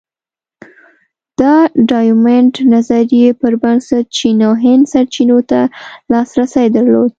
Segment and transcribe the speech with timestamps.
[1.39, 1.41] د
[1.89, 5.59] ډایمونډ نظریې پر بنسټ چین او هند سرچینو ته
[6.11, 7.09] لاسرسی درلود.